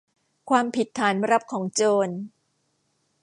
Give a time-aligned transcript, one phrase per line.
[0.49, 2.09] ความผิดฐานรับของโจร